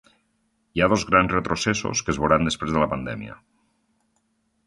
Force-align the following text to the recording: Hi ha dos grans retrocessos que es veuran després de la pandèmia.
Hi 0.77 0.81
ha 0.83 0.87
dos 0.93 1.03
grans 1.09 1.33
retrocessos 1.33 2.01
que 2.07 2.11
es 2.15 2.19
veuran 2.23 2.49
després 2.51 2.73
de 2.77 2.81
la 2.85 2.89
pandèmia. 2.93 3.35